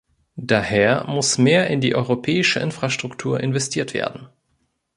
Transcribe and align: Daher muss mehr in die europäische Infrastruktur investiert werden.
Daher 0.37 1.05
muss 1.07 1.37
mehr 1.37 1.67
in 1.67 1.79
die 1.79 1.93
europäische 1.93 2.59
Infrastruktur 2.59 3.39
investiert 3.39 3.93
werden. 3.93 4.29